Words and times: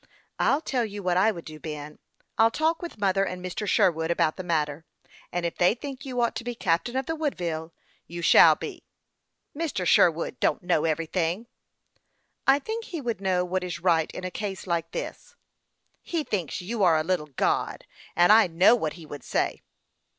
I'll 0.39 0.61
tell 0.61 0.83
you 0.83 1.03
what 1.03 1.15
I 1.15 1.29
will 1.29 1.43
do, 1.43 1.59
Ben. 1.59 1.99
I'll 2.35 2.49
talk 2.49 2.81
with 2.81 2.97
mother 2.97 3.23
and 3.23 3.45
Mr. 3.45 3.67
Sherwood 3.67 4.09
about 4.09 4.35
the 4.35 4.41
matter, 4.43 4.83
and 5.31 5.45
if 5.45 5.57
they 5.59 5.75
think 5.75 6.05
you 6.07 6.19
ought 6.21 6.35
to 6.37 6.43
be 6.43 6.55
captain 6.55 6.95
of 6.95 7.05
the 7.05 7.15
Woodville, 7.15 7.71
you 8.07 8.23
shaU 8.23 8.55
be."" 8.55 8.87
Mr. 9.55 9.85
Sherwood 9.85 10.39
don't 10.39 10.63
know 10.63 10.85
everything."" 10.85 11.45
I 12.47 12.57
think 12.57 12.85
he 12.85 12.99
would 12.99 13.21
know 13.21 13.45
what 13.45 13.63
is 13.63 13.79
right 13.79 14.09
in 14.09 14.23
a 14.23 14.31
case 14.31 14.65
like 14.65 14.89
this."" 14.89 15.35
He 16.11 16.23
thinks 16.23 16.61
you 16.61 16.81
are 16.81 16.97
a 16.97 17.03
little 17.03 17.29
god, 17.35 17.85
and 18.15 18.31
I 18.33 18.47
know 18.47 18.73
what 18.75 18.93
he 18.93 19.05
would 19.05 19.21
say." 19.23 19.61